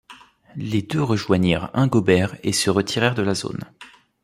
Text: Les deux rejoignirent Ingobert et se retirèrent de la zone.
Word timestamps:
Les 0.55 0.81
deux 0.81 1.03
rejoignirent 1.03 1.69
Ingobert 1.75 2.35
et 2.41 2.53
se 2.53 2.71
retirèrent 2.71 3.13
de 3.13 3.21
la 3.21 3.35
zone. 3.35 3.65